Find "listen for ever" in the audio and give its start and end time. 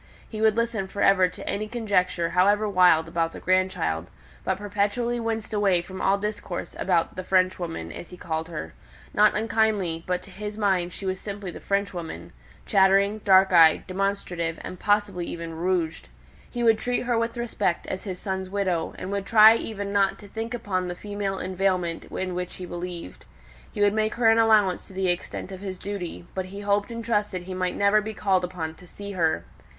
0.57-1.27